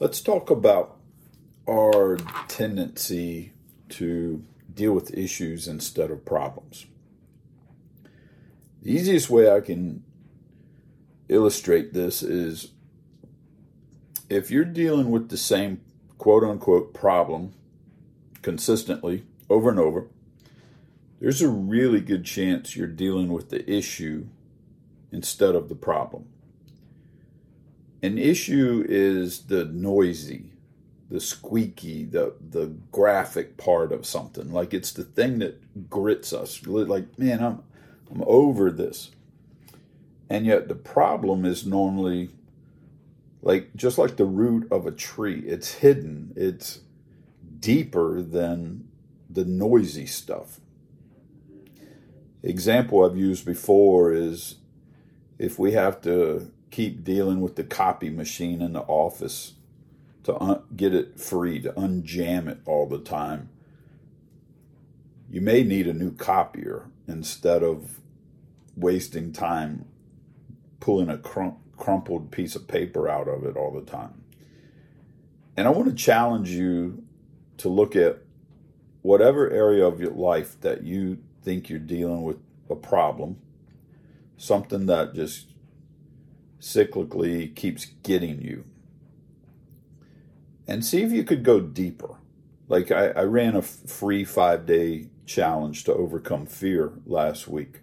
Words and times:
Let's 0.00 0.20
talk 0.20 0.50
about 0.50 0.96
our 1.68 2.18
tendency 2.48 3.52
to 3.90 4.42
deal 4.74 4.92
with 4.92 5.16
issues 5.16 5.68
instead 5.68 6.10
of 6.10 6.24
problems. 6.24 6.86
The 8.82 8.90
easiest 8.90 9.30
way 9.30 9.48
I 9.48 9.60
can 9.60 10.02
illustrate 11.28 11.94
this 11.94 12.24
is 12.24 12.72
if 14.28 14.50
you're 14.50 14.64
dealing 14.64 15.12
with 15.12 15.28
the 15.28 15.36
same 15.36 15.80
quote 16.18 16.42
unquote 16.42 16.92
problem 16.92 17.54
consistently 18.42 19.24
over 19.48 19.70
and 19.70 19.78
over, 19.78 20.08
there's 21.20 21.40
a 21.40 21.48
really 21.48 22.00
good 22.00 22.24
chance 22.24 22.74
you're 22.74 22.88
dealing 22.88 23.32
with 23.32 23.50
the 23.50 23.70
issue 23.70 24.26
instead 25.12 25.54
of 25.54 25.68
the 25.68 25.76
problem. 25.76 26.26
An 28.04 28.18
issue 28.18 28.84
is 28.86 29.44
the 29.46 29.64
noisy, 29.64 30.50
the 31.08 31.20
squeaky, 31.20 32.04
the 32.04 32.34
the 32.50 32.66
graphic 32.92 33.56
part 33.56 33.92
of 33.92 34.04
something. 34.04 34.52
Like 34.52 34.74
it's 34.74 34.92
the 34.92 35.04
thing 35.04 35.38
that 35.38 35.88
grits 35.88 36.34
us. 36.34 36.66
Like, 36.66 37.18
man, 37.18 37.42
I'm 37.42 37.62
I'm 38.10 38.22
over 38.26 38.70
this. 38.70 39.10
And 40.28 40.44
yet 40.44 40.68
the 40.68 40.74
problem 40.74 41.46
is 41.46 41.64
normally 41.64 42.28
like 43.40 43.74
just 43.74 43.96
like 43.96 44.16
the 44.16 44.26
root 44.26 44.70
of 44.70 44.86
a 44.86 44.92
tree. 44.92 45.40
It's 45.46 45.72
hidden. 45.72 46.34
It's 46.36 46.80
deeper 47.58 48.20
than 48.20 48.86
the 49.30 49.46
noisy 49.46 50.04
stuff. 50.04 50.60
Example 52.42 53.02
I've 53.02 53.16
used 53.16 53.46
before 53.46 54.12
is 54.12 54.56
if 55.38 55.58
we 55.58 55.72
have 55.72 56.02
to 56.02 56.50
keep 56.74 57.04
dealing 57.04 57.40
with 57.40 57.54
the 57.54 57.62
copy 57.62 58.10
machine 58.10 58.60
in 58.60 58.72
the 58.72 58.80
office 58.80 59.52
to 60.24 60.36
un- 60.42 60.60
get 60.74 60.92
it 60.92 61.20
free, 61.20 61.60
to 61.60 61.70
unjam 61.74 62.48
it 62.48 62.58
all 62.66 62.84
the 62.88 62.98
time. 62.98 63.48
You 65.30 65.40
may 65.40 65.62
need 65.62 65.86
a 65.86 65.92
new 65.92 66.10
copier 66.10 66.86
instead 67.06 67.62
of 67.62 68.00
wasting 68.74 69.32
time 69.32 69.84
pulling 70.80 71.08
a 71.08 71.16
crum- 71.16 71.58
crumpled 71.76 72.32
piece 72.32 72.56
of 72.56 72.66
paper 72.66 73.08
out 73.08 73.28
of 73.28 73.44
it 73.44 73.56
all 73.56 73.70
the 73.70 73.88
time. 73.88 74.24
And 75.56 75.68
I 75.68 75.70
want 75.70 75.88
to 75.88 75.94
challenge 75.94 76.50
you 76.50 77.04
to 77.58 77.68
look 77.68 77.94
at 77.94 78.18
whatever 79.02 79.48
area 79.48 79.86
of 79.86 80.00
your 80.00 80.10
life 80.10 80.60
that 80.62 80.82
you 80.82 81.18
think 81.40 81.68
you're 81.68 81.78
dealing 81.78 82.24
with 82.24 82.38
a 82.68 82.74
problem, 82.74 83.36
something 84.36 84.86
that 84.86 85.14
just 85.14 85.53
cyclically 86.64 87.54
keeps 87.54 87.84
getting 88.02 88.40
you. 88.40 88.64
And 90.66 90.82
see 90.82 91.02
if 91.02 91.12
you 91.12 91.22
could 91.22 91.42
go 91.42 91.60
deeper. 91.60 92.16
Like 92.68 92.90
I, 92.90 93.08
I 93.08 93.22
ran 93.24 93.54
a 93.54 93.60
free 93.60 94.24
five 94.24 94.64
day 94.64 95.08
challenge 95.26 95.84
to 95.84 95.92
overcome 95.92 96.46
fear 96.46 96.92
last 97.04 97.46
week. 97.46 97.80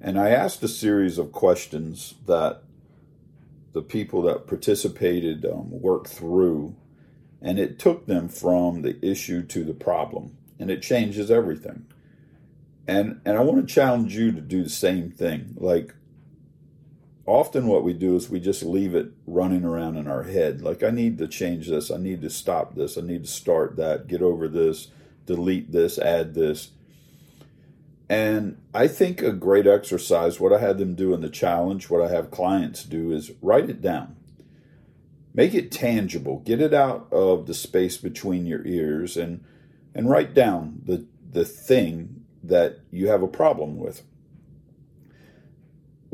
And 0.00 0.18
I 0.18 0.30
asked 0.30 0.62
a 0.62 0.68
series 0.68 1.18
of 1.18 1.32
questions 1.32 2.14
that 2.26 2.62
the 3.72 3.82
people 3.82 4.22
that 4.22 4.46
participated 4.46 5.44
um, 5.44 5.68
worked 5.70 6.08
through, 6.08 6.74
and 7.42 7.58
it 7.58 7.78
took 7.78 8.06
them 8.06 8.28
from 8.28 8.80
the 8.80 9.04
issue 9.04 9.42
to 9.42 9.64
the 9.64 9.74
problem, 9.74 10.36
and 10.58 10.70
it 10.70 10.80
changes 10.80 11.30
everything. 11.30 11.84
And 12.86 13.20
and 13.26 13.36
I 13.36 13.42
want 13.42 13.66
to 13.66 13.74
challenge 13.74 14.16
you 14.16 14.32
to 14.32 14.40
do 14.40 14.62
the 14.62 14.70
same 14.70 15.10
thing. 15.10 15.54
Like 15.58 15.94
often 17.26 17.66
what 17.66 17.82
we 17.82 17.92
do 17.92 18.16
is 18.16 18.30
we 18.30 18.40
just 18.40 18.62
leave 18.62 18.94
it 18.94 19.10
running 19.26 19.64
around 19.64 19.96
in 19.96 20.06
our 20.06 20.22
head. 20.22 20.62
Like, 20.62 20.82
I 20.82 20.90
need 20.90 21.18
to 21.18 21.28
change 21.28 21.68
this. 21.68 21.90
I 21.90 21.96
need 21.96 22.22
to 22.22 22.30
stop 22.30 22.74
this. 22.74 22.96
I 22.96 23.00
need 23.00 23.24
to 23.24 23.30
start 23.30 23.76
that, 23.76 24.06
get 24.06 24.22
over 24.22 24.48
this, 24.48 24.88
delete 25.26 25.72
this, 25.72 25.98
add 25.98 26.34
this. 26.34 26.70
And 28.08 28.62
I 28.72 28.86
think 28.86 29.20
a 29.20 29.32
great 29.32 29.66
exercise, 29.66 30.38
what 30.38 30.52
I 30.52 30.60
had 30.60 30.78
them 30.78 30.94
do 30.94 31.12
in 31.12 31.20
the 31.20 31.28
challenge, 31.28 31.90
what 31.90 32.00
I 32.00 32.12
have 32.12 32.30
clients 32.30 32.84
do 32.84 33.10
is 33.10 33.32
write 33.42 33.68
it 33.68 33.82
down. 33.82 34.16
Make 35.34 35.52
it 35.52 35.72
tangible. 35.72 36.38
Get 36.38 36.62
it 36.62 36.72
out 36.72 37.08
of 37.12 37.46
the 37.46 37.54
space 37.54 37.96
between 37.96 38.46
your 38.46 38.64
ears 38.66 39.16
and 39.16 39.44
and 39.94 40.08
write 40.08 40.32
down 40.32 40.80
the 40.84 41.06
the 41.30 41.44
thing 41.44 42.24
that 42.42 42.80
you 42.90 43.08
have 43.08 43.22
a 43.22 43.28
problem 43.28 43.76
with 43.76 44.02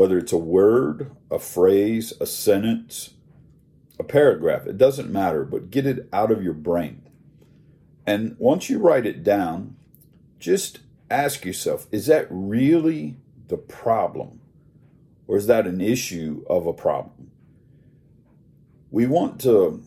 whether 0.00 0.16
it's 0.16 0.32
a 0.32 0.38
word, 0.38 1.10
a 1.30 1.38
phrase, 1.38 2.14
a 2.22 2.26
sentence, 2.26 3.10
a 3.98 4.02
paragraph, 4.02 4.66
it 4.66 4.78
doesn't 4.78 5.12
matter, 5.12 5.44
but 5.44 5.70
get 5.70 5.84
it 5.84 6.08
out 6.10 6.30
of 6.30 6.42
your 6.42 6.54
brain. 6.54 7.02
And 8.06 8.34
once 8.38 8.70
you 8.70 8.78
write 8.78 9.04
it 9.04 9.22
down, 9.22 9.76
just 10.38 10.78
ask 11.10 11.44
yourself 11.44 11.86
is 11.92 12.06
that 12.06 12.26
really 12.30 13.18
the 13.48 13.58
problem? 13.58 14.40
Or 15.26 15.36
is 15.36 15.48
that 15.48 15.66
an 15.66 15.82
issue 15.82 16.46
of 16.48 16.66
a 16.66 16.72
problem? 16.72 17.30
We 18.90 19.06
want 19.06 19.38
to 19.42 19.82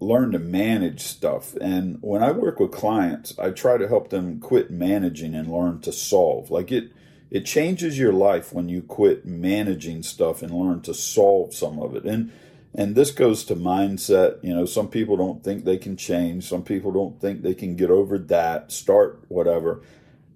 learn 0.00 0.32
to 0.32 0.38
manage 0.38 1.02
stuff. 1.02 1.54
And 1.56 1.98
when 2.00 2.22
I 2.22 2.30
work 2.30 2.58
with 2.58 2.70
clients, 2.70 3.38
I 3.38 3.50
try 3.50 3.76
to 3.76 3.86
help 3.86 4.08
them 4.08 4.40
quit 4.40 4.70
managing 4.70 5.34
and 5.34 5.52
learn 5.52 5.82
to 5.82 5.92
solve. 5.92 6.50
Like 6.50 6.72
it, 6.72 6.90
it 7.30 7.44
changes 7.44 7.98
your 7.98 8.12
life 8.12 8.52
when 8.52 8.68
you 8.68 8.82
quit 8.82 9.26
managing 9.26 10.02
stuff 10.02 10.42
and 10.42 10.52
learn 10.52 10.80
to 10.82 10.94
solve 10.94 11.54
some 11.54 11.78
of 11.78 11.94
it. 11.94 12.04
And 12.04 12.32
and 12.74 12.94
this 12.94 13.10
goes 13.10 13.44
to 13.44 13.56
mindset. 13.56 14.42
You 14.42 14.54
know, 14.54 14.64
some 14.64 14.88
people 14.88 15.16
don't 15.16 15.42
think 15.42 15.64
they 15.64 15.78
can 15.78 15.96
change. 15.96 16.44
Some 16.44 16.62
people 16.62 16.92
don't 16.92 17.20
think 17.20 17.42
they 17.42 17.54
can 17.54 17.76
get 17.76 17.90
over 17.90 18.18
that, 18.18 18.70
start 18.70 19.24
whatever. 19.28 19.82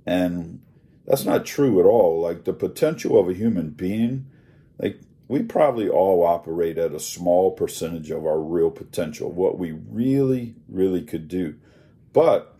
And 0.06 0.60
that's 1.06 1.24
not 1.24 1.44
true 1.44 1.78
at 1.78 1.86
all. 1.86 2.20
Like 2.20 2.44
the 2.44 2.52
potential 2.52 3.18
of 3.18 3.28
a 3.28 3.34
human 3.34 3.70
being, 3.70 4.26
like 4.78 5.00
we 5.28 5.42
probably 5.42 5.88
all 5.88 6.24
operate 6.24 6.78
at 6.78 6.92
a 6.92 7.00
small 7.00 7.52
percentage 7.52 8.10
of 8.10 8.26
our 8.26 8.40
real 8.40 8.70
potential, 8.70 9.30
what 9.30 9.58
we 9.58 9.72
really, 9.72 10.54
really 10.68 11.02
could 11.02 11.28
do. 11.28 11.54
But 12.12 12.51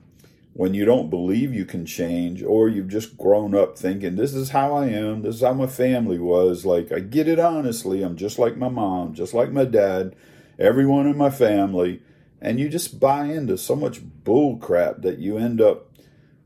when 0.55 0.75
you 0.75 0.85
don't 0.85 1.09
believe 1.09 1.55
you 1.55 1.65
can 1.65 1.87
change 1.87 2.43
or 2.43 2.69
you've 2.69 2.89
just 2.89 3.17
grown 3.17 3.55
up 3.55 3.79
thinking 3.79 4.17
this 4.17 4.35
is 4.35 4.51
how 4.51 4.75
I 4.75 4.87
am, 4.89 5.23
this 5.23 5.37
is 5.37 5.41
how 5.41 5.55
my 5.55 5.67
family 5.67 6.19
was, 6.19 6.67
like 6.67 6.93
I 6.93 7.01
get 7.01 7.27
it 7.27 7.39
honestly, 7.39 8.03
I'm 8.03 8.17
just 8.17 8.39
like 8.39 8.57
my 8.57 8.69
mom, 8.69 9.15
just 9.15 9.33
like 9.33 9.51
my 9.51 9.65
dad, 9.65 10.15
everyone 10.59 11.07
in 11.07 11.17
my 11.17 11.31
family, 11.31 12.03
and 12.41 12.61
you 12.61 12.69
just 12.69 13.01
buy 13.01 13.27
into 13.27 13.57
so 13.57 13.75
much 13.75 14.01
bull 14.03 14.59
crap 14.59 15.01
that 15.03 15.19
you 15.19 15.39
end 15.39 15.61
up 15.61 15.89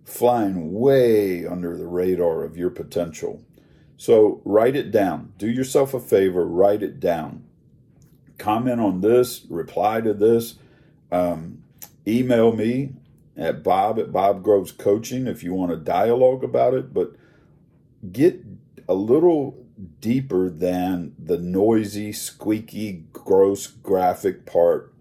flying 0.05 0.73
way 0.73 1.44
under 1.44 1.77
the 1.77 1.87
radar 1.87 2.44
of 2.44 2.56
your 2.56 2.71
potential. 2.71 3.43
So 3.97 4.41
write 4.44 4.77
it 4.77 4.93
down. 4.93 5.33
Do 5.37 5.50
yourself 5.50 5.94
a 5.94 6.00
favor, 6.00 6.47
write 6.47 6.83
it 6.83 7.00
down. 7.00 7.44
Comment 8.38 8.81
on 8.81 9.00
this, 9.00 9.44
reply 9.49 10.00
to 10.03 10.15
this. 10.15 10.56
Um, 11.11 11.65
email 12.06 12.53
me 12.53 12.93
at 13.37 13.63
Bob 13.63 13.99
at 13.99 14.13
Bob 14.13 14.43
Groves 14.43 14.73
Coaching 14.73 15.27
if 15.27 15.43
you 15.43 15.53
want 15.53 15.73
a 15.73 15.77
dialogue 15.77 16.43
about 16.43 16.75
it, 16.75 16.95
but 16.95 17.15
get 18.13 18.43
a 18.89 18.95
little 18.95 19.67
deeper 20.01 20.49
than 20.49 21.15
the 21.19 21.39
noisy, 21.39 22.13
squeaky, 22.13 23.05
gross 23.13 23.67
graphic 23.67 24.47
part, 24.47 24.93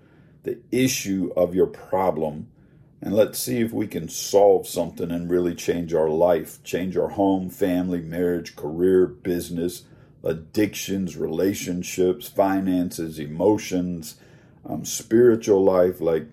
the 0.44 0.60
issue 0.72 1.32
of 1.38 1.56
your 1.56 1.68
problem. 1.68 2.48
And 3.02 3.14
let's 3.14 3.40
see 3.40 3.62
if 3.62 3.72
we 3.72 3.88
can 3.88 4.10
solve 4.10 4.68
something 4.68 5.12
and 5.12 5.30
really 5.30 5.54
change 5.54 5.94
our 5.94 6.10
life, 6.10 6.62
change 6.64 6.98
our 6.98 7.10
home, 7.10 7.50
family, 7.50 8.02
marriage, 8.02 8.56
career, 8.56 9.06
business, 9.06 9.84
addictions, 10.24 11.16
relationships, 11.16 12.28
finances, 12.28 13.20
emotions, 13.20 14.16
um, 14.68 14.84
spiritual 14.84 15.64
life. 15.64 16.02
Like, 16.02 16.28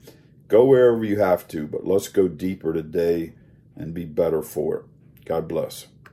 Go 0.52 0.66
wherever 0.66 1.02
you 1.02 1.18
have 1.18 1.48
to, 1.48 1.66
but 1.66 1.86
let's 1.86 2.08
go 2.08 2.28
deeper 2.28 2.74
today 2.74 3.32
and 3.74 3.94
be 3.94 4.04
better 4.04 4.42
for 4.42 4.80
it. 4.80 4.84
God 5.24 5.48
bless. 5.48 5.86